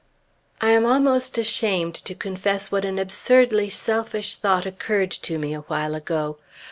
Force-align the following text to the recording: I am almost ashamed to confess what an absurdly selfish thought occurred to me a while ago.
I 0.59 0.71
am 0.71 0.83
almost 0.83 1.37
ashamed 1.37 1.93
to 1.93 2.15
confess 2.15 2.71
what 2.71 2.85
an 2.85 2.97
absurdly 2.97 3.69
selfish 3.69 4.35
thought 4.35 4.65
occurred 4.65 5.11
to 5.11 5.37
me 5.37 5.53
a 5.53 5.61
while 5.69 5.93
ago. 5.93 6.39